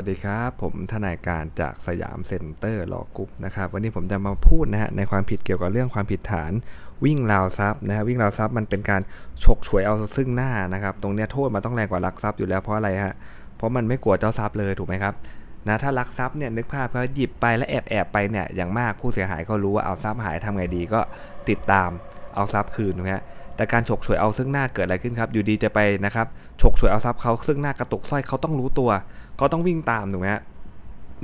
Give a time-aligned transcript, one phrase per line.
[0.00, 6.52] วัสดีครับ ผมทนายการจากสยามเซ็นเตอร์ Law Group นะครับวันนี้ผมจะมาพูดนะฮะในความผิดเกี่ยวกับเรื่องความผิดฐาน
[7.04, 9.02] วิ่งราวทรัพย์นะฮะวิ่งราวทรัพย์มันเป็นการ
[9.44, 13.14] ฉกฉวยเอาซึ่งหน้านะครับ ตรงเนี้ยโทษมันต้องแรงกว่าลักทรัพย์อยู่แล้วเพราะอะไรฮะ
[13.56, 15.14] เพราะมันไม่กลัวเจ้าทรัพย์เลยถูกไหมครับ
[15.68, 21.00] นะถ้าลักทรัพย์เนี่ยนึกภาพเขาหยิบไปแล้วแอบแอบไปเนี่ยอย่างมากผู้เสียหายก็รู้ว่าเอาทรัพย์หายทำไงดีก็
[21.48, 21.90] ติดตาม
[22.34, 23.24] เอาทรัพย์คืนถูกไหมฮะ
[23.60, 26.26] แต่การฉกฉวยเอาซึ่งหน้าเกิดอะไรขึ้นครับ อยู่ดีจะไปนะครับ
[26.60, 28.90] ฉกฉวยเอาทรัพย์เขาซึ่งหน้ากระตุกสร้อยเขาต้องรู้ตัว
[29.36, 30.42] เขาต้องวิ่งตามถูกไหมฮะ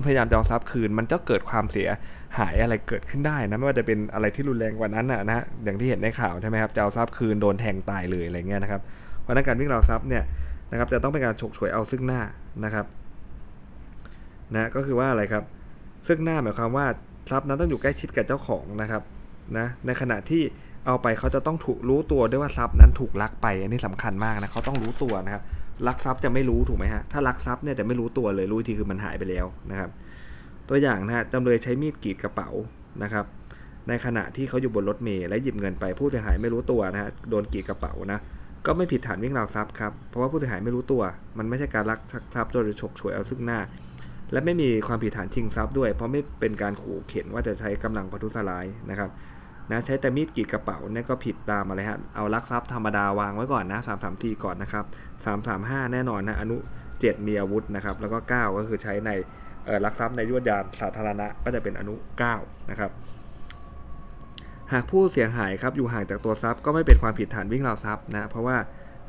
[0.07, 1.89] พยายามจะเอาทรัพย์คืน มันจะเกิดความเสีย
[2.39, 8.81] หายอะไรเกิดขึ้นได้นะไม่ว่าจะเป็นอะไรที่รุนแรงกว่านั้นนะนะอย่างที่เห็นในข่าวใช่ไหมครับจะเอาทรัพย์คืนโดนแทงตายเลยอะไรเงี้ยนะครับ
[9.21, 10.25] เพราะนั้นการวิ่งราวทรัพย์เนี่ย
[10.71, 12.21] นะครับจะต้องเป็นการฉกฉวยเอาซึ่งหน้า
[12.65, 12.87] นะครับ
[14.55, 15.45] นะก็คือว่าอะไรครับ
[16.07, 16.87] ซึ่งหน้าหมายความว่า
[17.31, 19.03] ทรัพย์นั้นต้องอยู่ใกล้ชิดกับเจ้าของนะครับ
[19.59, 20.43] นะในขณะที่
[20.87, 25.43] เอาไปเขาจะต้องถูกรู้ตัวด้วยว่าทรัพย์นั้นถูกลักไป อันนี้สำคัญมากนะเขาต้องรู้ตัวนะครับ
[25.87, 29.91] ลักทรัพย์จะไม่รู้ถูกไหมฮะถ้าลักทรัพย์เนี่ยจะไม่รู้ตัวเลยรู้ทีคือมันหายไปแล้วนะครับ
[30.69, 32.49] ตัวอย่างนะฮะจำเลยใช้มีดกรีดกระเป๋า
[33.03, 33.25] นะครับ
[33.89, 38.19] ในขณะที่เขาอยู่บนรถเมล์และหยิบเงินไปผู้เสียหายไม่รู้ตัวนะฮะโดนกรีดกระเป๋านะ
[38.67, 41.03] ก็ไม่ผิดฐานวิ่งราวทรัพย์ครับเพราะว่าผู้เสียหายไม่รู้ตัว
[41.39, 42.01] มันไม่ใช่การลัก
[42.35, 43.61] ทรัพย์โดยฉกฉวยเอาซึ่งหน้า
[44.33, 49.11] และไม่มีความผิดฐานชิงทรัพย์ด้วย เพราะไม่เป็นการขู่เข็นว่าจะใช้กำลังประทุษร้ายนะครับ
[49.71, 54.85] นะใช้แต่มีดกรีดกระเป๋าเนี่ยก็ผิดตามอะไรฮะเอาลักทรัพย์ธรรมดาวางไว้ก่อนนะสามสามทีก่อนนะครับ
[55.25, 56.57] สามสามห้าแน่นอนนะอนุ
[57.01, 59.11] เจ็ดมีอาวุธนะครับแล้วก็เก้าก็คือใช้ใน
[59.85, 61.95] ลักทรัพย์ในยวดยานสาธารณะก็จะเป็นอนุ
[62.33, 62.91] 9 นะครับ
[64.73, 68.57] หากผู้เสียหายครับอยู่ห่างจากตัวทรัพย์ก็ไม่เป็นความผิดฐานวิ่งราวทรัพย์นะเพราะว่า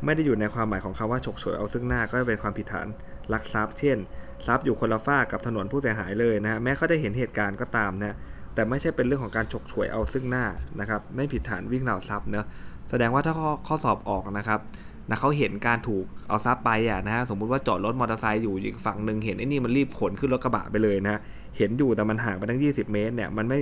[0.05, 2.87] ไม่ได้อยู่ในความหมายของคำว่าฉกฉวยเอาซึ่งหน้าก็จะเป็นความผิดฐาน
[3.33, 3.97] ลักทรัพย์ เช่น
[4.47, 8.15] ทรัพย์อยู่คนละฝ้ากับถนนผู้เสียหายเลยนะฮะแม้เขาได้เห็นเหตุการณ์ก็ตามนะ
[8.57, 10.45] แต่ไม่ใช่เป็นเรื่องของการฉกฉวยเอาซึ่งหน้า
[10.79, 12.47] นะครับไม่ผิดฐานวิ่งราวทรัพย์เนะ
[12.89, 14.59] แสดงว่าถ้าข้อข้อสอบออกนะครับ
[15.09, 21.19] นะเขาเห็นการถูกเอาทรัพย์ไปอะนะฮะสมมุติว่าจอดรถมอเตอร์ไซค์อยู่อีกฝั่งหนึ่งเห็นไอ้นี่มันรีบขนขึ้นรถกระบะไปเลยนะ
[21.57, 23.59] เห็นอยู่แต่มันห่างไปตั้ง 20 เมตรเนี่ยมันไม่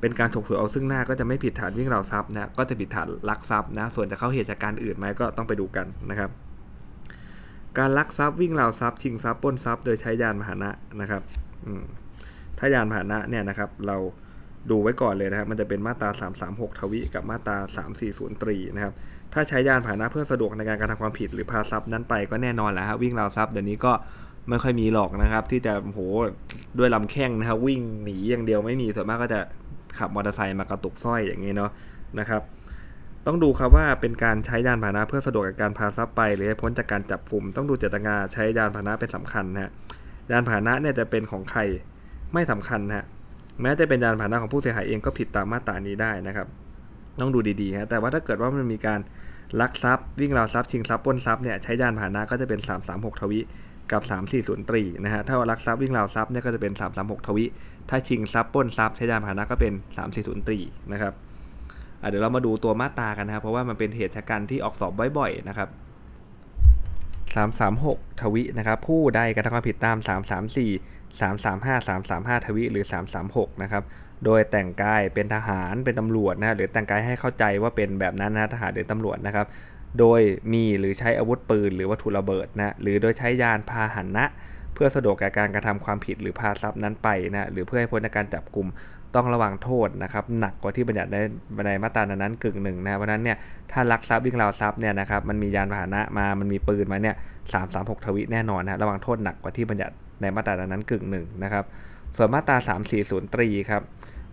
[0.00, 6.30] เป็นการฉกฉวยเอาซึ่งหน้าก็จะไม่ผิดฐานวิ่งราวทรัพย์นะก็จะผิดฐานลักทรัพย์นะส่วนจะเข้าเหตุจากการอื่นไหมก็ต้องไปดูกันนะครับ
[7.78, 10.70] การลักทรัพย์วิ่งราวทรัพย์ชิงทรัพย์ปล้นทรัพย์โดยใช้ยานพาหนะ
[11.00, 11.22] นะครับ
[12.58, 13.96] ถ้ายานพาหนะเนี่ยนะครับเรา
[14.70, 16.10] ดูไว้ก่อนเลยนะครับ มันจะเป็นมาตรา
[16.44, 17.56] 336 ทวิ กับมาตรา
[17.98, 18.92] 340 ตรีนะครับ
[19.32, 23.92] ถ้าใช้ยานพาหนะเพื่อสะดวกในการกระทำความผิดหรือพาทรัพย์นั้นไปก็แน่นอนแหละฮะวิ่งราวทรัพย์เดี๋ยวนี้ก็
[24.48, 26.00] ไม่ค่อยมีหรอกนะครับ ที่จะโห
[26.78, 29.40] ด้วยลำแข้งนะครับวิ่งหนีอย่างเดียวไม่มีส่วนมากก็จะ
[29.98, 31.70] ขับมอเตอร์ไซค์มากระตุกสร้อยอย่างนี้เนาะ
[32.18, 32.42] นะครับ
[33.26, 39.70] ต้องดูครับว่าเป็นการใช้ยานพาหนะเพื่อสะดวกกับการพาทรัพย์ไป หรือให้พ้นจากการจับกลุ่มต้องดูเจตนาใช้ยานพาหนะเป็นสำคัญนะฮะ
[40.30, 41.60] ยานพาหนะเนี่ยจะเป็นของใคร
[42.32, 43.04] ไม่สำคัญนะฮะ
[43.60, 46.46] แม้จะเป็นยานพาหนะของผู้เสียหายเองก็ผิดตามมาตรานี้ได้นะครับ
[47.20, 49.00] ต้องดูดีๆฮะแต่ว่าถ้าเกิดว่ามันมีการ
[49.60, 52.60] ลักทรัพย์ วิ่งราวทรัพย์ชิงทรัพย์ปล้นทรัพย์เนี่ยใช้ยานพาหนะก็จะเป็น
[52.90, 53.40] 336 ทวิ
[53.92, 54.02] กับ
[54.34, 57.44] 340ตรีนะฮะถ้าว่าลักทรัพย์วิ่งราวทรัพย์เนี่ยก็จะเป็น 336 ทวิ
[57.90, 59.72] ถ้าชิงทรัพย์ปล้นทรัพย์ใช้ยานพาหนะก็เป็น
[60.10, 60.58] 340ตรี
[60.92, 61.12] นะครับ
[62.10, 65.68] เดี๋ยวเรามาดูตัวมาตรากันนะครับเพราะว่ามันเป็นเหตุชะกันที่ออกสอบบ่อยๆนะครับ
[67.42, 69.96] 336 ทวินะครับ ผู้ใดกระทำความผิดตาม
[70.58, 72.84] 334 335 335 ทวิหรือ
[73.24, 73.84] 336 นะครับ
[74.24, 79.46] โดยแต่งกายเป็นทหารเป็นตำรวจนะหรือแต่งกายให้เข้าใจว่าเป็นแบบนั้นนะทหารหรือตำรวจนะครับ
[79.98, 80.20] โดย
[80.52, 84.24] มีหรือใช้อาวุธปืน หรือวัตถุระเบิดนะหรือโดยใช้ยานพาหนะ
[84.74, 88.68] เพื่อสะดวกแก่การกระทำความผิดหรือพาทรัพย์นั้นไปนะหรือเพื่อให้พ้นจากการจับกลุ่ม
[89.14, 91.16] ต้องระวังโทษนะครับหนักกว่าที่บัญญัติใน
[91.66, 93.36] ในมาตรานั้นกึ่งหนึ่งนะเพราะนั้นเนี่ย
[93.72, 97.16] ถ้าลักทรัพย์วิ่งราวทรัพย์เนี่ยนะครับมันมียานพาหนะมามันมีปืนมาเนี่ย
[97.52, 101.64] สามสามหกทวิแน่นอนนะระวังโทษหนักกว่าที่บัญญัติในมาตรานั้นกึ่งหนึ่งนะครับ
[102.16, 102.56] ส่วนมาตรา
[102.96, 103.82] 340ตรีครับ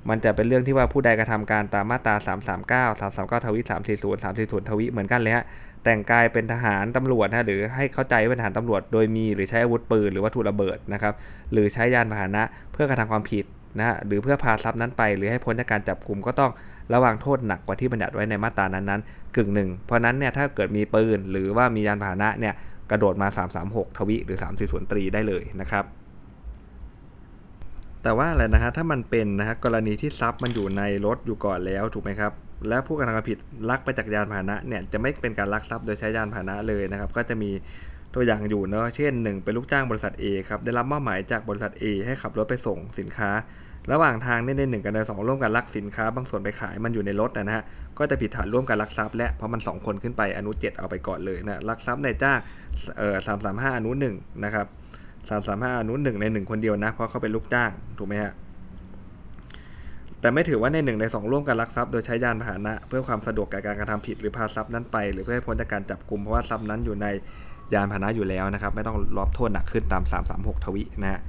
[0.09, 2.15] มันจะเป็นเรื่องที่ว่าผู้ใดกระทำการตามมาตรา
[2.95, 5.45] 339 339 ทวิ340 340 ทวิเหมือนกันเลยฮะ
[5.83, 11.13] แต่งกายเป็นทหารตำรวจนะหรือให้เข้าใจว่าทหารตำรวจ โดยมีหรือใช้อาวุธปืนหรือวัตถุระเบิดนะครับ
[11.51, 12.43] หรือใช้ยานพาหนะ
[12.73, 13.45] เพื่อกระทำความผิด
[13.79, 16.51] นะหรือเพื่อพาทรัพย์นั้นไป หรือให้พ้นจากการจับกลุ่มก็ต้อง
[16.93, 22.53] ระวังโทษหนักกว่าที่บัญญัติไว้ในมาตรานั้นๆกึ่งหนึ่งเพราะนั้นเนี่ยถ้าเกิดมีปืนหรือว่ามียานพาหนะเนี่ย
[22.91, 23.27] กระโดดมา
[23.63, 25.85] 336 ทวิหรือ 340ตรีได้เลยนะครับ
[28.03, 32.31] แต่ว่าอะไรนะฮะถ้ามันเป็นนะฮะกรณีที่ทรัพย์มันอยู่ในรถอยู่ก่อนแล้วถูกไหมครับ
[32.67, 33.37] และผู้กระทำความผิด
[33.69, 37.51] ลักไปจากยานพาหนะเนี่ยจะไม่เป็นการลักทรัพย์โดยใช้ยานพาหนะเลยนะครับ ก็จะมี
[38.15, 43.29] ตัวอย่างอยู่เนาะเช่น 1 เป็นลูกจ้างบริษัท A ครับได้รับมอบหมายจากบริษัท A ให้ขับรถไปส่งสินค้า
[43.91, 47.63] ระหว่างทางในในหนึ่งกับในสองร่วมกันลักสินค้า บางส่วนไปขายมันอยู่ในรถนะฮะ
[47.97, 52.39] ก็จะผิดฐานร่วมกันลักทรัพย์และเพราะมัน 2 คนขึ้นไปอนุ7เอาไปก่อนเลยนะลักทรัพย์ในจ้าง
[52.97, 54.65] เอ่อสามสามห้าอนุหนึ่งนะครับ
[55.29, 58.33] สามสามห้าอนุหนึ่งในหนึ่งคนเดียวนะเพราะเขาเป็นลูกจ้างถูกไหมฮะ
[60.21, 67.07] แต่ไม่ถือว่าในหนึ่งในสองร่วมกันลักทรัพย์โดยใช้ยานพาหนะ เพื่อความสะดวกแก่การกระทำผิดหรือพาทรัพย์นั้นไป หรือเพื่อให้พ้นจากการจับกลุ่มเพราะว่าทรัพย์นั้นอยู่ใน
[67.73, 70.03] ยานพาหนะอยู่แล้วนะครับ ไม่ต้องรับโทษหนักขึ้นตาม
[70.33, 71.19] 336 ทวินะฮะ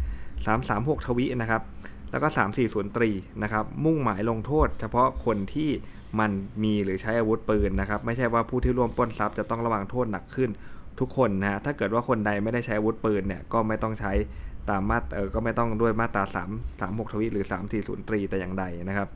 [0.49, 1.63] 336 ทวินะครับ
[2.11, 2.29] แล้วก็
[2.63, 3.11] 340ตรี
[3.43, 5.71] นะครับ มุ่งหมายลงโทษ เฉพาะคนที่
[6.21, 6.31] มัน
[6.65, 10.51] มีหรือใช้อาวุธปืนนะครับ ไม่ใช่ว่าผู้ที่ร่วมปล้นทรัพย์จะต้องระวังโทษหนักขึ้น
[11.01, 14.13] ทุกคนนะฮะถ้าเกิดว่าคนใดไม่ได้ใช้อาวุธปืนเนี่ยก็ไม่ต้องใช้
[14.71, 17.45] ตามมาตรเออก็ไม่ต้องด้วยมาตรา3 36ทวิหรือ
[17.77, 19.09] 340ตรีแต่อย่างใดนะครับ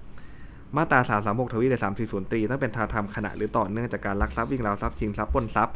[0.76, 5.74] มาตรา336ทวิหรือ340ตรีต้องเป็นทาทำขณะหรือต่อเนื่องจากการลักทรัพย์วิ่งราวทรัพย์ชิงทรัพย์ปล้นทรัพย์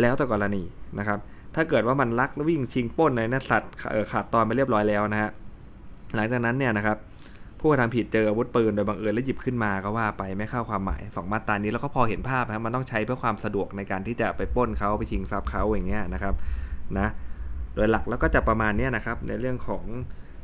[0.00, 0.62] แล้วแต่กรณี
[0.98, 1.18] นะครับ
[1.54, 3.72] ถ้าเกิดว่ามันลักวิ่งชิงป้นในนัสัตว์
[4.12, 5.30] ขาดตอนไปเรียบร้อยแล้วนะฮะ
[6.14, 6.96] หลังจากนั้นเนี่ยนะครับ
[7.60, 16.34] ผู้กระทำผิดเจออาวุธปืนโดยบังเอิญและหยิบขึ้นมาก็ว่าไปไม่เข้าความหมาย 2 มาตรานี้แล้วก็พอเห็นภาพนะมันต้องใช้เพื่อความสะดวกในการที่จะไปป้นเขาไปชิงทรัพย์เขาอย่างเงี้ยนะครับ
[16.98, 17.08] นะ
[17.74, 19.84] โดยหลักแล้วก็จะประมาณนี้นะครับในเรื่องของ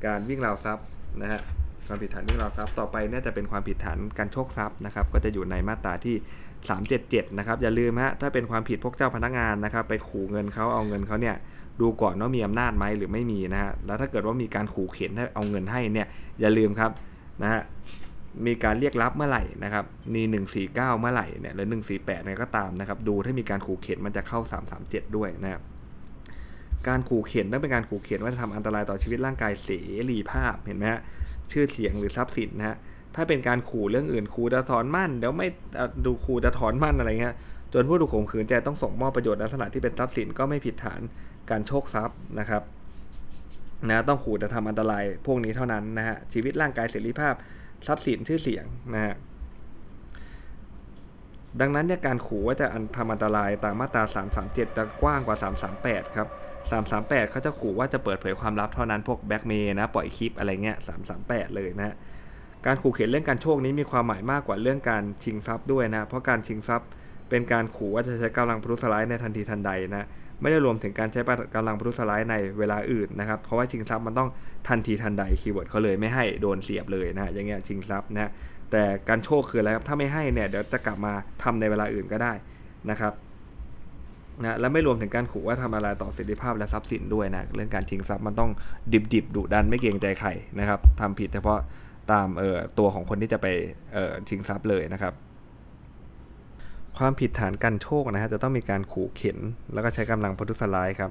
[0.07, 0.87] การวิ่งราวทรัพย์
[1.23, 1.41] นะฮะ
[1.88, 6.17] ความผิดฐานวิ่งราวทรัพย์ต่อไปเนี่ยจะเป็นความผิดฐานการโชคทรัพย์นะครับ ก็จะอยู่ในมาตราที่
[6.77, 11.37] 377 นะครับ อย่าลืมฮะถ้าเป็นความผิดพวกเจ้าพนักงานนะครับ ไปขู่เงินเขาเอาเงินเขาเนี่ย
[11.81, 16.06] ดูก่อนว่ามีอำนาจไหมหรือไม่มีนะฮะแล้วถ้าเกิดว่ามีการขู่เข็นให้เอาเงินให้เนี่ย
[16.41, 16.91] อย่าลืมครับ
[17.43, 17.62] นะฮะ
[18.47, 19.85] มีการเรียกรับเมื่อไหร่นะครับ
[20.15, 20.23] มี
[20.62, 21.67] 149 เมื่อไหร่เนี่ยหรือ
[21.97, 24.41] 148เนี่ยก็ตามนะครับดูถ้ามีการขู่เข็นมันจะเข้า
[24.79, 25.62] 337 ด้วยนะครับ
[26.88, 29.71] การขู่เข็นต้องเป็นการขู่เข็นว่าจะทำอันตรายต่อชีวิตร่างกายเส
[30.11, 31.00] รีภาพเห็นไหมฮะ
[31.53, 32.77] ชื่อเสียงหรือทรัพย์สินนะฮะ
[33.15, 35.49] ถ้าเป็นการขู่เรื่องอื่นขู่จะถอนมั่นเดี๋ยวไม่
[36.06, 37.35] ดูขู่จะถอนมั่นอะไรเงี้ย
[37.75, 41.00] จนผู้ถูกข่มขืนใจต้องส่งมอบประโยชน์ลักษณะที่เป็นทรัพย์สินก็ไม่ผิดฐาน
[41.50, 42.62] การโชคทรัพย์นะครับ
[43.88, 47.35] นะต้องขู่จะทำอันตรายพวกนี้เท่านั้นนะฮะชีวิตร่างกายเสรีภาพ
[47.87, 49.15] ทรัพย์สินชื่อเสียงนะฮะ
[51.61, 52.67] ดังนั้นเนี่ยการขู่ว่าจะ
[52.97, 54.03] ทำอันตรายตามมาตรา
[54.41, 55.37] 337 จะกว้างกว่า
[55.77, 56.29] 338 ครับ
[56.71, 60.77] 338เขาจะขู่ว่าจะเปิดเผยความลับเท่านั้นพวกแบ็กเมย์นะปล่อยคลิปอะไรเงี้ย
[61.17, 61.95] 338 เลยนะ
[62.67, 66.89] การขู่เข็ญเรื่องกรรโชกนี้มีความหมายมากกว่าเรื่องการชิงทรัพย์ด้วยนะเพราะการชิงทรัพย์
[67.29, 70.07] เป็นการขู่ว่าจะใช้กำลังประทุษร้ายในทันทีทันใดนะ
[70.41, 71.21] ไม่ได้รวมถึงการใช้
[71.55, 74.29] กำลังประทุษร้ายในเวลาอื่นนะครับเพราะว่าชิงทรัพย์มันต้อง
[74.69, 78.31] ทันทีทันใด keyword เขาเลยไม่ให้โดนเสียบเลยนะอย่างเงี้ยชิงทรัพย์นะ
[78.71, 81.12] แต่กรรโชกคืออะไรครับถ้าไม่ให้เนี่ยเดี๋ยวจะกลับมา
[81.43, 82.33] ทำในเวลาอื่นก็ได้
[82.91, 83.12] นะครับ
[84.43, 88.50] นะและไม่รวมถึงการขู่ว่าทำอะไรต่อสิทธิภาพและทรัพย์สินด้วยนะเรื่องการชิงทรัพย์มันต้อง
[88.93, 91.59] ดิบดิบดุดันไม่เกรงใจใครนะครับทำผิดเฉพาะ
[92.12, 93.47] ตามเอ่อตัวของคนที่จะไป
[93.94, 95.12] เอ่อชิงทรัพย์เลยนะครับ
[96.99, 99.38] ความผิดฐานกันโชคนะฮะจะต้องมีการขู่เข็น
[99.73, 101.11] แล้วก็ใช้กำลังพทุสลายครับ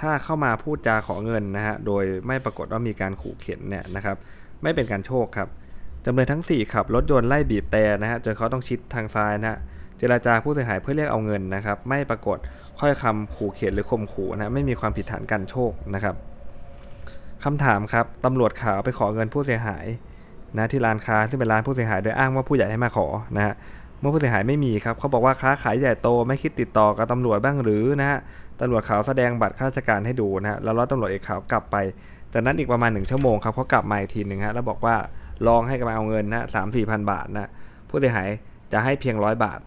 [0.00, 4.16] ถ้าเข้ามาพูดจาขอเงินนะฮะโดยไม่ปรากฏว่ามีการขู่เข็นเนี่ยนะครับ
[4.62, 5.48] ไม่เป็นการโชคครับ
[6.04, 9.58] จำเลยทั้ง 4 ขับรถยนต์ไล่บีบแต่นะฮะจนเขาต้องชิดทางซ้ายนะฮะ
[9.98, 12.38] เจราจาผู้เสียหายเพื่อเรียกเอาเงินนะครับ ไม่ปรากฏ
[12.80, 16.14] ค่อยคำขู่เข็นหรือข่มขู่นะไม่มีความผิดฐานกันโชคนะครับ
[17.44, 19.86] คำถามครับตำรวจขาวไปขอเงินผู้เสียหาย
[20.56, 23.06] นะที่ร้านค้าซึ่งเป็นร้านผู้เสียหายโดยอ้างว่าผู้ใหญ่ให้มาขอ
[23.36, 23.54] นะฮะ
[24.00, 28.18] เมื่อผู้เสียหายไม่มีครับเขาบอกว่าค้าขายใหญ่โตไม่คิดติดต่อกับตำรวจบ้างหรือนะฮะ
[28.60, 31.76] ตำรวจขาวแสดงบัตรข้าราชการให้ดูนะฮะแล้วรอตำรวจเอกขาวกลับไป
[32.32, 34.94] จากนั้นอีกประมาณหนึ่งชั่วโมงครับเขากลับมาอีกทีหนึ่งฮะแล้วบอกว่า
[35.46, 37.50] ลองให้กันมาเอาเงินนะสามสี่พันบาทนะ
[37.88, 38.28] ผู้เสียหาย
[38.72, 39.60] จะให้เพียงร้อยบาท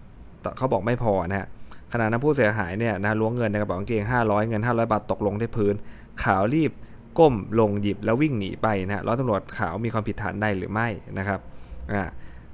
[0.57, 1.47] เขาบอกไม่พอนะฮะ
[1.93, 5.75] ขณะนั้นผู้เสียหายเนี่ยนะล้วงเงินในกระเป๋ากางเกง 500 เงิน 500 บาทตกลงที่พื้น
[6.23, 6.71] ขาวรีบ
[7.19, 11.39] ก้มลงหยิบแล้ววิ่งหนีไปนะฮะร้อยตำรวจขาวมีความผิดฐานใดหรือไม่นะครับ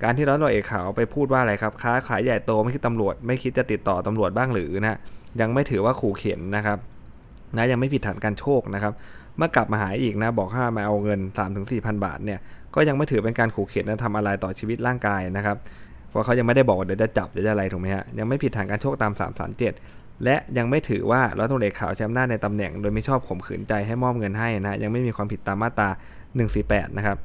[0.03, 4.97] การที่ร้อยตำรวจเอกขาวไปพูดว่าอะไรครับ ค้าขายใหญ่โตไม่คิดตำรวจ ไม่คิดจะติดต่อตำรวจบ้างหรือนะ
[5.41, 6.77] ยังไม่ถือว่าขู่เข็นนะครับ
[7.57, 8.93] นะยังไม่ผิดฐานการโชคนะครับ
[9.37, 11.19] เมื่อกลับมาหาอีกนะบอกห้ามาเอาเงิน
[11.61, 12.39] 3-4,000 บาทเนี่ย
[12.75, 15.57] ก็ยังไม่ถือเป็นการขู่เข็นและทำอะไรต่อชีวิตร่างกายนะครับ
[16.17, 19.11] ราะเขายังไม่ได้บอกเดี๋ยวจะจับเดี๋ยวจะอะไรถูกไหมฮะยังไม่ผิดฐานการโชคตาม
[19.67, 25.89] 337 และยังไม่ถือว่าร้อยตำรวจเอกขาวใช้อำนาจในตำแหน่ง โดยไม่ชอบข่มขืนใจให้มอบเงินให้นะยังไม่มีความผิดตามมาตรา
[26.43, 27.17] 148 นะครับ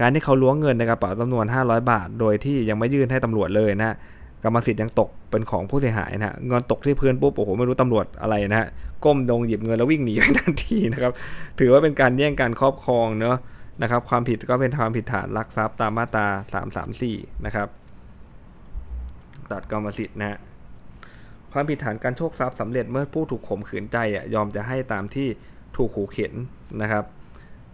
[0.00, 3.96] การที่เขาล้วงเงินในกระเป๋าจำนวน 500 บาท โดยที่ยังไม่ยื่นให้ตำรวจเลยนะ
[4.44, 8.68] กรรมสิทธิ์ยังตกเป็นของผู้เสียหายนะเงินตกที่พื้นปุ๊บโอ้โหไม่รู้ตำรวจอะไรนะฮะ
[9.04, 11.12] ก้มดงหยิบเงินแล้ววิ่งหนีไปทันทีนะครับ
[11.58, 13.36] ถือว่าเป็นการแย่งการครอบครองเนาะ
[13.82, 16.26] นะครับความผิดก็เป็นความผิดฐานลักทรัพย์ตามมาตรา
[16.86, 17.68] 334 นะครับ
[19.52, 20.38] ตัดกรรมสิทธิ์นะ
[21.52, 25.28] ความผิดฐานการโชคทรัพย์สำเร็จเมื่อผู้ถูกข่มขืนใจอะยอมจะให้ตามที่
[25.76, 26.32] ถูกขู่เข็น
[26.82, 27.04] นะครับ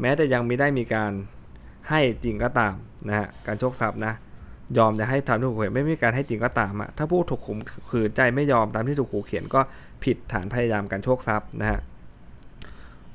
[0.01, 1.13] แม้แต่ยังไม่ได้มีการ
[1.89, 2.75] ให้จริงก็ตาม
[3.09, 4.15] นะฮะการโชคทรัพย์นะ
[4.79, 7.59] ยอมจะให้ตามที่ถูกขู่เข็นไม่มีการให้จริงก็ตามอะถ้าผู้ถูกข่ม
[7.91, 9.61] ขืนใจไม่ยอมตามที่ถูกขู่เข็นก็
[10.05, 11.81] ผิดฐานพยายามการโชคทรัพย์นะฮะ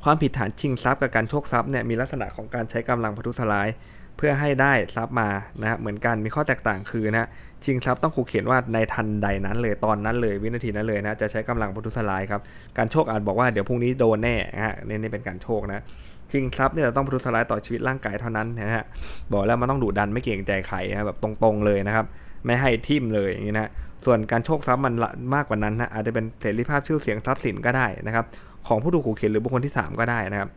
[0.03, 3.67] ความผิดฐานชิงทรัพย์กับการโชคทรัพย์เนี่ยมีลักษณะของการใช้กำลังพทุสลาย
[4.17, 5.29] เพื่อให้ได้ทรัพย์มา
[5.61, 7.27] นะฮะเหมือนกันมีข้อแตกต่างคือนะ
[7.65, 12.41] ชิงทรัพย์ต้องขู่เขียนว่าในทันใดนั้นเลยตอนนั้นเลยวินาทีนั้นเลยนะจะใช้กำลังพัทุสลายครับ
[12.77, 15.83] การโชคอาจบอกว่าเดี๋ยวพรุ่งนี้โดนแน่นะฮะนี่นี่เป็นการโชคนะ
[16.31, 18.83] ชิงทรัพย์เนี่ยต้องพัทุสลายต่อชีวิตร่างกายเท่านั้นนะฮะ
[19.33, 22.05] บอกแล้วมันต้องดุดันไม่เกรงใจใครนะแบบตรงๆเลยนะครับ
[22.45, 23.69] ไม่ให้ทิมเลยอย่างนี้นะ
[24.05, 24.93] ส่วนการโชคทรัพย์มัน
[25.35, 28.25] มากกว่านั้นนะอาจจะเป็นเสรีภาพชื่อเสียงทรัพย์สินก็ได้นะครับ
[28.67, 30.49] ของผู้ถูกขู่เข็นหรือบุคคลที่ 3 ก็ได้นะครับ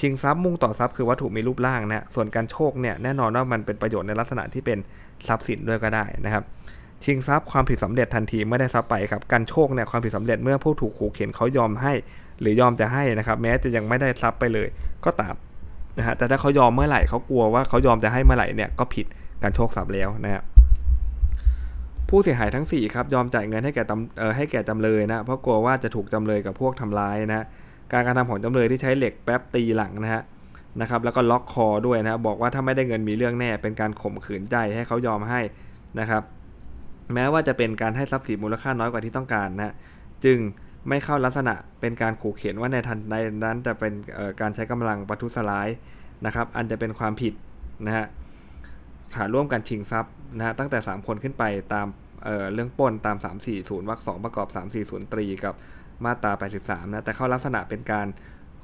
[0.00, 4.78] ชิงทรัพย์มุ่งต่อทรัพย์คือวัตถุมีรูปร่างนะส่วนการโชคเนี่ยแน่นอนว่ามันเป็นประโยชน์ในลักษณะที่เป็น
[5.28, 6.44] ทรัพย์สินด้วยก็ได้นะครับ
[7.04, 11.92] ชิงทรัพย์ความผิดสำเร็จทันทีเมื่อได้ทรัพย์ไปครับการโชคเนี่ยความผิดสำเร็จเมื่อผู้ถูกขู่เข็นเขายอมให้
[12.40, 14.68] หรือยอมจะให้นะครับ แม้จะยังไม่ได้ทรัพย์ไปเลย
[15.04, 15.34] ก็ตาม
[15.98, 19.06] นะฮะแต่ถ้าเขายอมเมื่อไหร่เขากลัวว่าเขายอมจะให้เมื่อไหร่เนี่ยก็ผิด
[19.42, 20.42] การโชคทรัพย์แล้วนะครับ
[22.08, 23.84] ผู้เสียหายทั้ง4ครับยอมจ่ายเงินให้แก่
[24.18, 27.44] เออให้แก่จำเลยนะเพราะกลัวว่าจะถูกจำเลยกับพวกทำร้ายนะ
[27.92, 30.22] การกระทำของจำเลยที่ใช้เหล็กแป๊บตีหลังนะฮะ
[30.80, 35.40] นะครับแล้วก็ล็อกคอด้วยนะบบอกว่าถ้าไม่ได้เงินมีเรื่องแน่ เป็นการข่มขืนใจให้เขายอมให้
[36.00, 36.22] นะครับ
[37.14, 39.74] แม้ว่าจะเป็นการให้ทรัพย์สินมูลค่าน้อยกว่าที่ต้องการนะ
[40.24, 40.38] จึง
[40.88, 43.92] ไม่เข้าลักษณะเป็นการขู่เข็นว่าในทันในนั้นจะเป็น
[44.40, 45.68] การใช้กำลังประทุษร้าย
[46.26, 47.34] นะครับ อันจะเป็นความผิด
[47.86, 48.06] นะฮะ
[49.14, 51.86] ฐานร่วมกันชิงทรัพย์นะฮะตั้งแต่ 3 คนขึ้นไปตาม
[52.22, 53.16] เเรื่องป้นตาม
[53.52, 54.48] 340วรรค2ประกอบ
[54.80, 55.54] 340ตรีกับ
[56.04, 58.06] มาตรา 83นะแต่เข้าลักษณะเป็นการ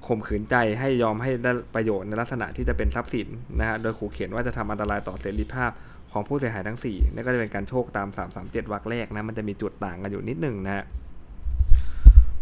[0.08, 5.70] ข่มขืนใจให้ยอมให้ได้ประโยชน์ในลักษณะที่จะเป็นทรัพย์สินนะฮะโดยขู่เขียนว่าจะทำอันตรายต่อเสรีภาพ
[6.12, 8.08] ของผู้เสียหายทั้ง4นี่ก็จะเป็นการโชคตาม
[8.40, 10.84] 337วรรคแรกนะมันจะมีจุดต่างกันอยู่นิดหนึ่งนะฮะ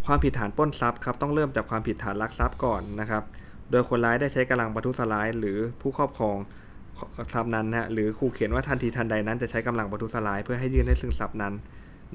[0.07, 3.23] ความผิดฐานปล้นทรัพย์ครับต้องเริ่มจากความผิดฐานลักทรัพย์ก่อนนะครับ
[3.71, 6.37] โดยคนร้ายได้ใช้กำลังประทุษร้าย หรือผู้ครอบครอง
[7.33, 11.55] ทรัพย์นั้นนะหรือขู่เขียนว่าทันทีทันใดนั้นจะใช้กำลังประทุษร้าย เพื่อให้ยื่นให้ซึ่งทรัพย์นั้น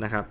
[0.03, 0.25] นะครับ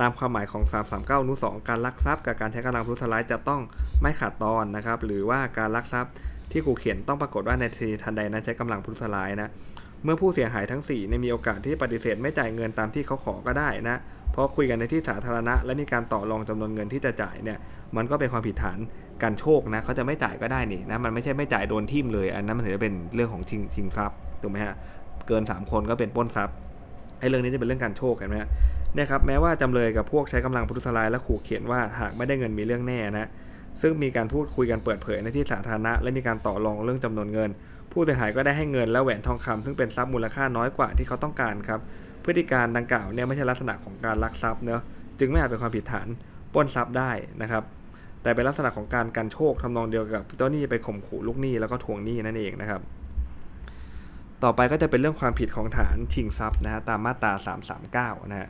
[0.00, 0.62] ตามความหมายของ
[0.92, 3.60] 339 อนุ 2 การลักทรัพย์กับการใช้กำลังประทุษร้ายจะต้อง
[4.02, 6.12] ไม่ขาดตอนนะครับ หรือว่าการลักทรัพย์
[6.52, 9.50] ที่ขู่เขียนต้องปรากฏว่าในทีทันใดนั้นใช้กำลังประทุษร้ายนะ
[10.04, 13.96] เมื่อผู้เสียหายทั้ง4ในมีโอกาสที่ปฏิเสธไม่จ่ายเงินตามที่เขาขอก็ได้นะ
[14.32, 17.58] เพราะคุยกันในที่สาธารณะ และมีการต่อรองจำนวนเงินที่จะจ่ายเนี่ย
[17.96, 18.78] มันก็เป็นความผิดฐาน
[19.22, 24.74] การโชคนะเขาจะไม่จ่ายก็ได้นี่นะ มันไม่ใช่ไม่จ่ายโดนทิ่มเลย อันนั้นมันถือเป็นเรื่องของชิงชิงทรัพย์ถูกไหมฮะ
[25.28, 26.56] เกิน 3 คนก็เป็นป้นทรัพย์
[27.18, 28.36] ไอ้เรื่องนี้จะเป็นเรื่องการโชคเห็นไหม
[28.94, 33.28] เนี่ยครับแม้ว่าจำเลยกับพวกใช้กำลังพุทุสลายและขู่เขียนว่าหากไม่ได้เงินมีเรื่องแน่นะ
[33.80, 37.50] ซึ่งมีการพูดคุยกันเปิดเผยในที่สาธารณะ และมีการต่อรองเรื่องจำนวนเงิน
[37.92, 41.80] ผู้เสียหายก็ได้ให้เงินและแหวนทองคำซึ่งเป็นทรัพย์มูลค่าน้อยกว่าที่เขาต้องการครับ
[42.24, 44.82] พฤติการดังกล่าวเนี่ยไม่ใช่ลักษณะของการลักทรัพย์เนาะ
[45.18, 46.08] จึงไม่อาจเป็นความผิดฐาน
[46.54, 47.10] ปล้นทรัพย์ได้
[47.42, 47.62] นะครับ
[48.22, 52.80] แต่เป็นลักษณะของการกันโชคทำนองเดียวกับเจ้าหนี้ไปข่มขู่ลูกหนี้แล้วก็ทวงหนี้นั่นเองนะครับ
[54.44, 57.32] ต่อไปก็จะเป็นเรื่องความผิดของฐานชิงทรัพย์นะฮะตามมาตรา
[58.16, 58.48] 339 นะฮะ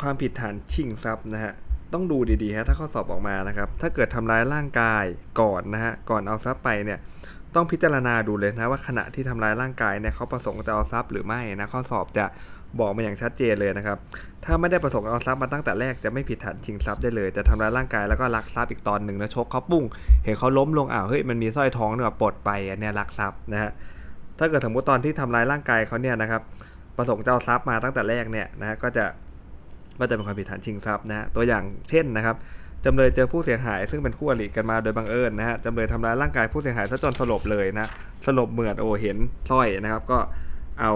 [0.00, 1.52] ความผิดฐานชิงทรัพย์นะฮะ
[1.92, 5.04] ต้องดูดีๆฮะถ้าข้อสอบออกมานะครับ ถ้าเกิดทำร้ายร่างกาย
[5.40, 6.98] ก่อนนะฮะก่อนเอาทรัพย์ไปเนี่ย
[7.54, 12.26] ต้องพิจารณาดูเลยนะว่าขณะที่ทำร้ายร่างกายเนี่ยเขาประสงค์จะเอาทรัพย์หรือไม่นะข้อสอบจะ
[12.78, 13.98] บอกมาอย่างชัดเจนเลยนะครับ
[14.44, 19.84] ถ้าไม่ได้ประสงค์เอาทรัพย์มาตั้งแต่แรกจะไม่ผิดฐานชิงทรัพย์ได้เลย จะทำร้ายร่างกายแล้วก็ลักทรัพย์อีกตอนหนึ่งนะชกเขาปุ้ง
[20.24, 23.70] เห็นเขาล้มลงอ้าวเฮ้ยมันมีสร้อยทองเนี่ยปลดไปอันนี้ลักทรัพย์นะฮะ
[24.38, 26.42] ถ้าเกิดสมมติตอนที่ทำร้ายร่างกายเขาเนี่ยนะครับ
[26.96, 29.04] ประสงค์จะเอาทรัพย์มาตั้งแต่แรกเนี่ยนะก็จะ
[30.00, 32.36] ก็จะเป็นความผิดฐานชิงทรัพย์นะตัวอย่างเช่นนะครับ
[32.84, 37.88] จำเลยเจอผู้เสียหายซึ่งเป็นคู่อริกันมาโดยบังเอิญนะฮะจำเลยทำร้ายร่างกายผู้เสียหายซะจนสลบเลยนะ
[38.26, 39.16] สลบเหมือดโอเห็น
[39.50, 40.18] สร้อยนะครับ ก็
[40.80, 40.92] เอา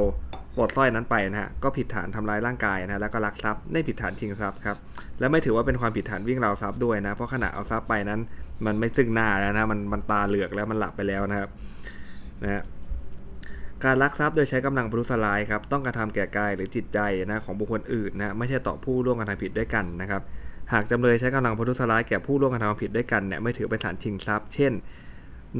[0.56, 4.76] ปลดสร้อยนั้นไปนะฮะก็ผิดฐานทำร้ายร่างกายนะแล้วก็ลักทรัพย์ได้ผิดฐานชิงทรัพย์ครับ
[5.18, 8.20] และไม่ถือว่าเป็นความผิดฐานวิ่งราวทรัพย์ด้วยนะเพราะขณะเอาทรัพย์ไปนั้น
[8.66, 11.50] มันไม่ซึ่งหน้าแล้วนะมันมันตาเหลือกแล้วมันหลับไปแล้วนะครับ
[12.42, 12.62] นะ
[13.84, 16.98] การลักทรัพย์โดยใช้กำลังปรุษลายครับต้องกระทำแก่กายหรือจิตใจ
[17.30, 20.22] นะของบุคคลอื่นนะไม่ใช่ต่อผู้ร่วมกระทำผิดด้วยกันนะครับ
[20.72, 24.72] หากจำเลยใช้กำลังปรุษลายแก่ผู้ร่วมกระทำผิดด้วยกันเนี่ยไม่ถือเป็นฐานชิงทรัพย์ เช่น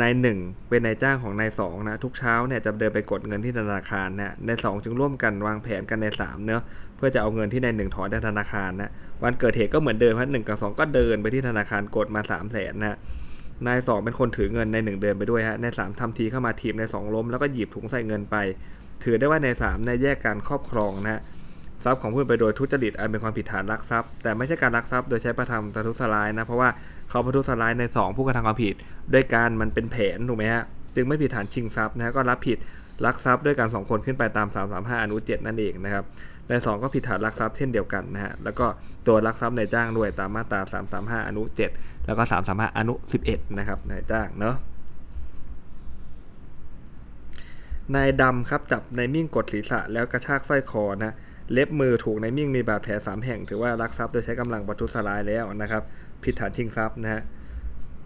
[0.01, 6.63] นายหนึ่งเป็นนายจ้างของนายสองนะทุกเช้าเนี่ยจะเดินไปกดเงินที่ธนาคารนะนายสองจึงร่วมกันวางแผนกันในสามเนาะ
[6.97, 8.91] เพื่อจะเอาเงินที่นายหนึ่งถอนจากธนาคารนะ
[9.23, 12.99] วันเกิดเหตุก็เหมือนเดิมครับหนึ่งกับสองก็เดินไปที่ธนาคารกดมา3ามแสนนะ
[13.67, 18.37] นายสองเป็นคนถือเงินในหนึ่งเดินไปด้วยฮะนายสามทำทีเข้ามาทีมนายสองล้มแล้วก็หยิบถุงใส่เงินไป
[19.05, 21.21] ถือได้ว่าในสามในแยกการครอบครองนะฮะ
[21.85, 26.69] ทรัพย์ของผู้ไปโดยทุจริตอันเป็นความผิดฐานลักทรัพย์แต่ไม่ใช่การลักทรัพย์โดยใช้ประทำประทุษร้ายนะเพราะว่า
[27.11, 28.75] เขาประทุษร้ายใน 2 ผู้กระทำความผิด
[29.15, 30.65] ด้วยการมันเป็นแผนถูกไหมฮะ
[30.95, 32.59] จึงไม่ผิดฐานชิงทรัพย์นะก็รับผิด
[33.05, 36.05] ลักทรัพย์ด้วยการ2คนขึ้นไปตาม 335 อนุ7นั่นเองนะครับ
[36.51, 38.67] ใน2ก็ผิดฐานลักทรัพย์เช่นเดียวกันนะฮะแล้วก็
[39.07, 40.61] ตัวลักทรัพย์ในจ้างด้วยตามมาตรา
[41.21, 41.43] 335 อนุ
[41.75, 42.95] 7 แล้วก็ 335 อนุ
[43.27, 44.57] 11 นะครับนายจ้างเนาะ
[47.97, 51.15] นายดำครับจับนายมิ่งกดศีรษะแล้วกระชากสร้อยคอนะ
[51.53, 55.83] เล็บมือถูกนายมิ่งมีบาดแผลสามแห่ง ถือว่ารักทรัพย์โดยใช้กำลังประทุษร้ายแล้วนะครับ
[56.25, 57.23] ผิดฐานชิงทรัพย์นะฮะ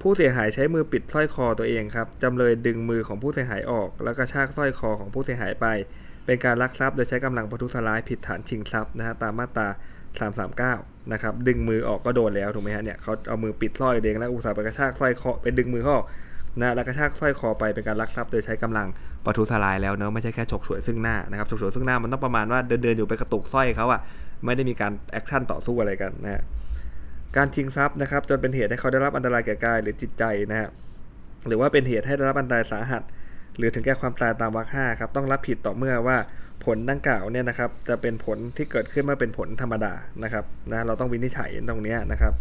[0.00, 5.66] ผู้เสียหายใช้มือปิดสร้อยคอตัวเองครับจำเลยดึงมือของผู้เสียหายออก แล้วกระชากสร้อยคอของผู้เสียหายไป
[6.26, 9.68] เป็นการลักทรัพย์โดยใช้กำลังประทุษร้ายผิดฐานชิงทรัพย์นะฮะตามมาตรา
[10.54, 16.06] 339นะครับดึงมือออกก็โดนแล้วถูกไหมฮะเนี่ยเขาเอามือปิดสร้อยเองแล้วอุตส่าห์ไปกระชากสร้อยคอไปดึงมือเขาออก
[16.60, 18.86] นะแล้วกระชากสร้อยคอไปเป็นการลักทรัพย์โดยใช้กำลัง
[19.24, 24.00] ประทุษร้ายแล้วเนอะไม่ใช่แค่ฉกฉวยซึ่งหน้านะครับฉกฉวยซึ่งหน้ามันต้องประมาณว่าเดินเดินอยู่ไปกระตุกสร้อยเขาอะ
[24.44, 26.42] ไม่ได้มีการ action ต่อสู้อะไรกันนะฮะ
[27.36, 30.68] การชิงทรัพย์นะครับจนเป็นเหตุให้เขาได้รับอันตรายแก่กายหรือจิตใจนะฮะ
[31.46, 33.02] หรือว่าเป็นเหตุให้ได้รับอันตรายสาหัส
[33.56, 36.16] หรือถึงแก่ความตายตามวรรคห้าครับต้องรับผิดต่อเมื่อว่า
[36.64, 39.92] ผลดังกล่าวเนี่ยนะครับจะเป็นผลที่เกิดขึ้นเมื่อเป็นผลธรรมดา
[40.24, 42.32] นะครับนะเราต้องวินิจฉัยตรงนี้นะครับ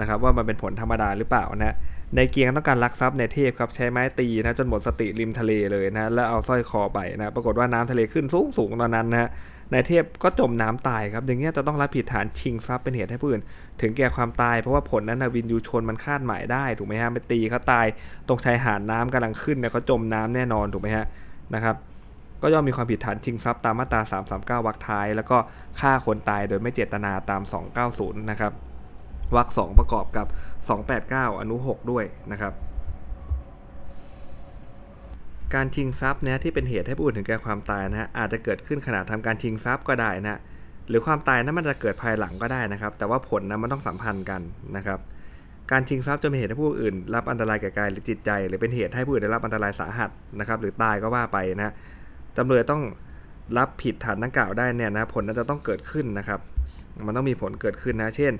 [0.00, 1.76] นะครับ ว่ามันเป็นผลธรรมดาหรือเปล่านะ
[2.16, 9.30] นายเกียงต้องการลักทรัพย์นายเทพครับใช้ไม้ตีนะจนหมดสติริมทะเลเลยนะแล้วเอาสร้อยคอไปนะปรากฏว่าน้ำทะเลขึ้นสูงสูงตอนนั้นนะ
[9.72, 13.42] นายเทพก็จมน้ำตายครับอย่างเงี้ยจะต้องรับผิดฐานชิงทรัพย์เป็นเหตุให้ผู้อื่น
[13.80, 17.86] ถึงแก่ความตายเพราะว่าผลนั้นนะวินยูชนมันคาดหมายได้ถูกไหมฮะไปตีเขาตาย
[18.28, 21.06] ตรงชายหาดน้ำกำลังขึ้นเนี่ยเขาจมน้ำแน่นอนถูกไหมฮะ
[21.54, 21.76] นะครับ
[22.42, 24.00] ก็ย่อมมีความผิดฐานชิงทรัพย์ตามมาตรา
[24.62, 25.36] 339 วรรคท้าย แล้วก็
[25.80, 27.42] ฆ่าคนตายโดยไม่เจตนาตาม
[27.82, 28.52] 290 นะครับ
[29.36, 30.26] วรรค2ประกอบกับ
[30.82, 32.52] 289 อนุ 6 ด้วยนะครับ
[35.54, 40.38] การชิงทรัพย์เนี่ยที่เป็นเหตุให้ผู้อื่นถึงแก่ความตายนะฮะอาจจะเกิดขึ้นขณะทำการชิงทรัพย์ก็ได้นะ
[40.88, 44.40] หรือความตายนั้นมันจะเกิดภายหลังก็ได้นะครับ แต่ว่าผลนะมันต้องสัมพันธ์กัน
[44.76, 44.98] นะครับ
[45.70, 50.10] การชิงทรัพย์จะเป็นเหตุให้ผู้อื่น รับอันตรายแก่กายหรือจิตใจ หรือเป็นเหตุให้ผู้อื่นได้รับอันตรายสาหัส
[50.40, 51.72] นะครับหรือตายก็ว่าไปนะ
[52.36, 52.82] จำเลยต้อง
[53.58, 56.40] รับผิดฐานดังกล่าวได้เนี่ยนะผลนั้นจะต้องเกิดขึ้นนะครับ
[57.06, 58.32] มันต้องมีผลเกิดขึ้นนะ เช่น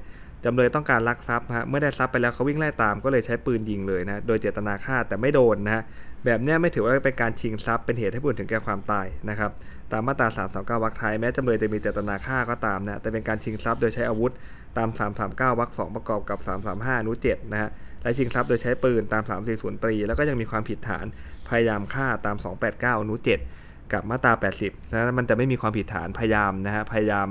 [0.45, 5.83] จำเลยต้องการลักทรัพย์ฮะเมื่อได้ทรัพย์ไปแล้วเขาวิ่งไล่ตามก็เลยใช้ปืนยิงเลยนะโดยเจตนาฆ่าแต่ไม่โดนนะ
[6.25, 9.51] แบบนี้ไม่ถือว่าเป็นการชิงทรัพย์เป็นเหตุให้ผู้อื่นถึงแก่ความตายนะครับ
[9.93, 10.29] ตามมาตรา
[10.79, 14.33] 339วรรคท้ายแม้จำเลยจะมีเจตนาฆ่าก็ตามนะแต่เป็นการชิงทรัพย์โดยใช้อาวุธ
[14.79, 14.89] ตาม
[15.25, 16.39] 339วรรค2ประกอบกับ
[16.71, 17.71] 335อนุ7นะฮะ
[18.03, 19.23] และชิงทรัพย์โดยใช้ปืนตาม
[19.53, 21.07] 340ตรีแล้วก็ยังมีความผิดฐาน
[21.49, 22.37] พยายามฆ่าตาม
[22.69, 23.29] 289อนุ7
[23.93, 27.29] กับมาตรา 80ฉะนั้นมันจะไม่มีความผิดฐานพยายามนะฮะพยายาม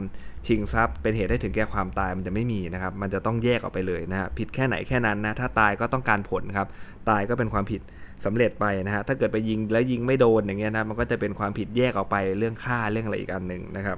[0.47, 6.67] ชิงทรัพย์เป็นเหตุให้ถึงแก่ความตายมันจะไม่มีนะครับ มันจะต้องแยกออกไปเลยนะฮะผิดแค่ไหนแค่นั้นนะถ้าตายก็ต้องการผลครับ
[7.09, 7.81] ตายก็เป็นความผิด
[8.25, 13.97] สำเร็จไปนะฮะถ้าเกิดไปยิงแล้วยิงไม่โดนอย่างเงี้ยนะมันก็จะเป็นความผิดแยกออกไปเรื่องฆ่าเรื่องอะไรอีกอันหนึ่งนะครับ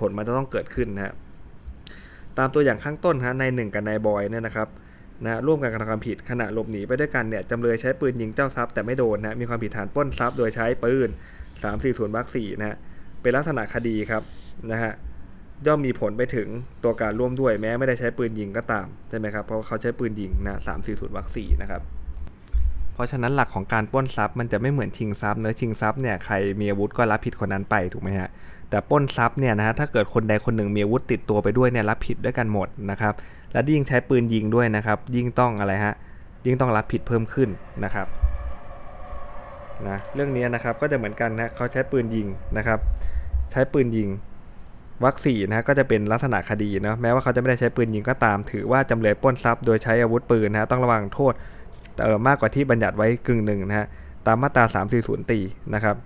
[0.00, 1.12] ผลมันจะต้องเกิดขึ้นนะฮะ
[2.38, 4.68] ตามตัวอย่างข้างต้นฮะในหนึ่งกับนายบอยเนี่ยนะครับ
[5.24, 11.08] นะร่วมกันกระทำความผิดขณะหลบหนีไปด้วยกันเนี่ยจำเลยใช้ปืนยิงเจ้าทรัพย์แต่ไม่โดนนะมีความผิดฐานปล้นทรัพย์โดยใช้ปืน
[11.62, 12.76] 340วรรค4นะฮะ
[13.22, 14.22] เป็นลักษณะคดีครับ
[14.72, 14.92] นะฮะ
[15.66, 16.48] ย่อมมีผลไปถึง
[16.84, 21.82] ตัวการร่วมด้วยแม้ไม่ได้ใช้ปืนยิงก็ตามใช่ไหมครับเพราะเขาใช้ปืนยิงนะ340วรรค4นะครับ
[22.94, 28.28] เพราะฉะนั้นหลักของการปล้นทรัพย์มันจะไม่เหมือนชิงทรัพย์เนื้อชิงทรัพย์เนี่ยใครมีอาวุธก็รับผิดคนนั้นไปถูกไหมฮะ
[28.70, 33.14] แต่ปล้นทรัพย์เนี่ยนะฮะถ้าเกิดคนใดคนหนึ่งมีอาวุธติดตัวไปด้วยเนี่ยรับผิดด้วยกันหมดนะครับ
[33.52, 35.94] และยิ่งใช้ปืนยิงด้วยนะครับ ยิ่งต้องอะไรฮะ
[36.46, 37.48] ยิ่งต้องรับผิดเพิ่มขึ้น
[37.84, 38.06] นะครับ
[39.88, 42.78] นะเรื่องนี้นะครับก็จะเหมือนกันนะเขาใช้ปืนยิงนะครับ
[43.52, 44.08] ใช้ปืนยิง
[45.04, 51.32] วัคซีนนะก็จะเป็นลักษณะคดีนะแม้ว่าเขาจะไม่ได้ใช้ปืนยิงก็ตาม ถือว่าจำเลยปล้นทรัพย์โดยใช้อาวุธปืนนะต้องระวังโทษ
[52.02, 53.86] เออมากกว่าที่บัญญัติไว้กึ่งหนึ่งนะฮะ
[54.26, 54.64] ตามมาตรา
[54.98, 55.38] 340 ตี
[55.74, 55.96] นะครับ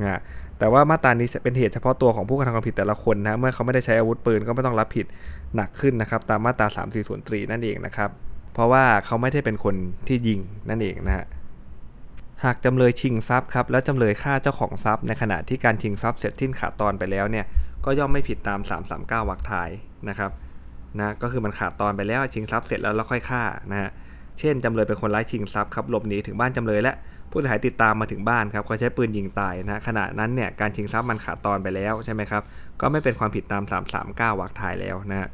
[0.00, 0.20] นะ
[0.58, 5.06] แต่ว่ามาตรานี้เป็นเหตุเฉพาะตัวของผู้กระทำความผิดแต่ละคนนะเมื่อเขาไม่ได้ใช้อาวุธปืนก็ไม่ต้องรับผิด
[5.56, 8.10] หนักขึ้นนะครับ ตามมาตรา 340ตรีนั่นเองนะครับ
[8.54, 9.74] เพราะว่าเขาไม่ได้เป็นคน
[10.08, 11.24] ที่ยิงนั่นเองนะฮะ
[12.46, 17.44] หากจำเลยชิงทรัพย์ครับแล้วจำเลยฆ่าเจ้าของทรัพย์ในขณะที่การชิงทรัพย์เสร็จสิ้นขาดตอนไปแล้วเนี่ย
[17.84, 18.60] ก็ย่อมไม่ผิดตาม
[18.94, 19.70] 339วรรคท้าย
[20.08, 20.30] นะครับ
[20.98, 23.90] นะก็คือมันขาดตอนไปแล้วชิงทรัพย์เสร็จแล้วแล้วค่อยฆ่านะฮะ
[24.38, 26.94] เช่นจำเลยเป็นคนร้ายชิงทรัพย์ครับหลบหนีถึงบ้านจำเลยและ
[27.30, 32.42] ผู้เสียหายติดตามมาถึงบ้านครับเขาใช้ปืนยิงตายนะขณะนั้นเนี่ยการชิงทรัพย์มันขาดตอนไปแล้วใช่ไหมครับ
[32.80, 33.62] ก็ไม่เป็นความผิดตาม
[34.02, 35.28] 339วรรคท้ายแล้วนะฮะ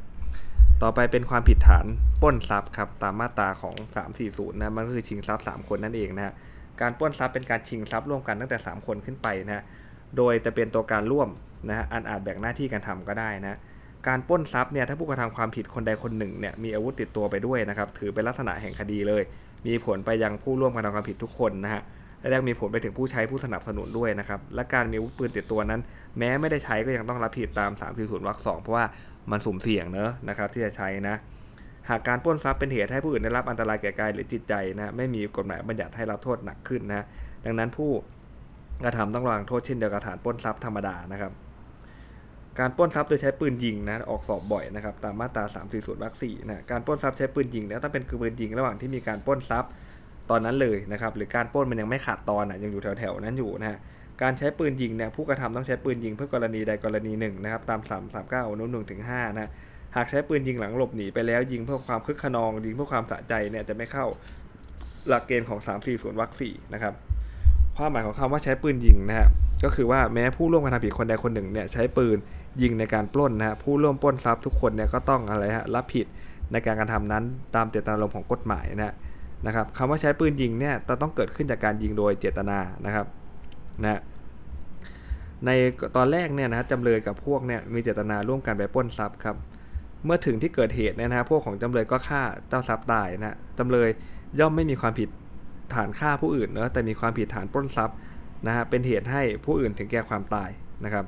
[0.81, 1.85] ต่อไปเป็นความผิดฐาน
[2.21, 3.75] ปล้นทรัพย์ครับตามมาตราของ
[4.17, 6.33] 340นะมันก็คือชิงทรัพย์ 3 คนนั่นเองนะฮะ
[6.81, 9.63] การปล้นทรัพย์เป็นการชิงทรัพย์ร่วมกันตั้งแต่ 3 คนขึ้นไปนะ
[10.17, 11.29] โดยจะเป็นตัวการร่วม
[11.69, 13.57] นะฮะอันอาจแบ่งหน้าที่การทำก็ได้นะ
[14.07, 19.23] การปล้นทรัพย์เนี่ยถ้าผู้กระทำความผิดคนใดคนหนึ่งเนี่ยมีอาวุธติดตัวไปด้วยนะครับถือเป็นลักษณะแห่งคดีเลย
[19.67, 21.81] มีผลไปยังผู้ร่วมกระทำความผิดทุกคนนะฮะ
[22.19, 25.81] และยังมีผลไปถึงผู้ใช้ผู้สนับสนุนด้วยนะครับและการมีอาวุธปืนติดตัวนั้น
[26.17, 28.85] แม้ไม่ได้ใช้ก็ยังต้องรับผิดตาม 340วรรค2เพราะว่า
[29.31, 31.15] มันสุ่มเสี่ยงเนอะนะครับที่จะใช้นะ
[31.89, 37.05] หากการปล้นทรัพย์เป็นเหตุให้ผู้อื่นได้รับอันตรายแก่กายหรือจิตใจนะไม่มีกฎหมายบัญญัติให้รับโทษหนักขึ้นนะ
[37.45, 37.91] ดังนั้นผู้
[38.83, 41.31] กระทำต้องระวังโทษเช่นเดียวกับฐานปล้นทรัพย์ธรรมดานะครับ
[42.59, 45.43] การปล้นทรัพย์โดยใช้ปืนยิงนะออกสอบบ่อยนะครับตามมาตรา
[45.73, 49.71] 340วรรค4นะการปล้นทรัพย์ใช้ปืนยิงแล้วต้องเป็นคือปืนยิงระหว่างที่มีการปล้นทรัพย์
[50.29, 53.77] ตอนนั้นเลยนะครับหรือการปล้นมันยังไม่ขาดตอนอะยังอยู่แถวๆนั้นอยู่นะฮะ
[54.21, 57.81] การใช้ปืนยิงเนี่ยผู้กระทำต้องใช้ปืนยิงเพื่อกรณีใดกรณีหนึ่งนะครับตาม
[58.15, 59.49] 339อนุ1ถึง5นะ
[59.95, 64.05] หากใช้ปืนยิงหลังหลบหนีไปแล้วยิงเพื่อความคึกขนอง ยิงเพื่อความสะใจเนี่ยจะไม่เข้า
[65.07, 66.93] หลักเกณฑ์ของ 340วรรค4นะครับ
[67.77, 69.27] ความหมายของคำว่าใช้ปืนยิงนะฮะ
[69.63, 72.17] ก็คือว่าแม้ผู้ร่วมกระทำผิดคนใดคนหนึ่งเนี่ยใช้ปืน
[72.61, 76.07] ยิงในการปล้นนะฮะผู้ร่วมปล้นทรัพย์ทุกคนเนี่ยก็ต้องอะไรฮะรับผิด
[76.51, 77.23] ในการกระทำนั้น
[77.55, 78.93] ตามเจตนารมณ์ของกฎหมายนะ
[79.47, 83.05] นะครับคำว่าใช้ปืนยิงเนี่ยต้องเกิดขึ้นจากการยิงโดยเจตนานะครับ
[83.81, 83.99] นะฮะ
[85.45, 85.49] ใน
[85.95, 89.35] ตอนแรกเนี่ยนะฮะจำเลยกับพวกเนี่ยมีเจตนาร่วมกันไปปล้นทรัพย์ครับ
[90.05, 93.89] เมื่อถึงที่เกิดเหตุเนี่ยนะพวกของจำเลยก็ฆ่าเจ้าทรัพย์ตายนะจำเลย
[94.39, 95.09] ย่อมไม่มีความผิด
[95.75, 97.97] ฐานฆ่าผู้อื่นเนอะแต่มีความผิดฐานปล้นทรัพย์
[98.47, 100.49] นะฮะเป็นเหตุให้ผู้อื่นถึงแก่ความตาย
[100.85, 101.05] นะครับ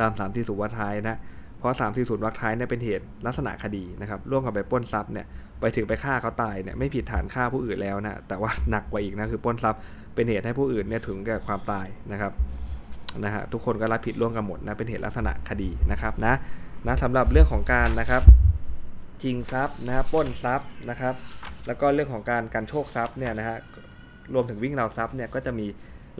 [0.00, 1.18] ตาม3 4 0วรรคท้ายนะ
[1.58, 5.26] เพราะ3 4 0วรรคท้ายเนี่ยเป็นเหตุลักษณะคดีนะครับร่วมกันไปปล้นทรัพย์เนี่ย
[5.60, 9.80] ไปถึงไปฆ่าเขาตายเนี่ยไม่ผิดฐานฆ่าผู้อื่นแล้วนะแต่ว่าหนักกว่าอีกนะคือปล้นทรัพย์
[10.14, 12.32] เป็นเหตุให้ผู้อื่นเนี่ยถึงแก่ความตายนะครับ
[13.24, 16.34] นะฮะทุกคนก็รับผิดร่วมกันหมดนะเป็นเหตุลักษณะคดีนะครับนะ
[16.86, 18.22] นะสำหรับเรื่องของการนะครับ
[19.22, 21.14] จริงทรัพย์นะฮะปล้นทรัพย์นะครับ
[21.66, 23.56] แล้วก็เรื่องของการการโชคทรัพย์เนี่ยนะฮะ
[24.34, 25.66] รวมถึงวิ่งราวทรัพย์เนี่ยก็จะมี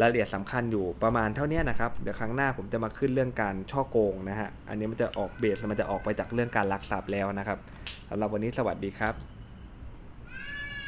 [0.00, 7.58] รายละเอียดสำคัญอยู่ประมาณเท่านี้นะครับ เดี๋ยวครั้งหน้าผมจะมาขึ้นเรื่องการช่อโกงนะฮะ อันนี้มันจะออกเบสมันจะออกไปจากเรื่องการลักทรัพย์แล้วนะครับ
[8.08, 9.29] สำหรับวันนี้สวัสดีครับ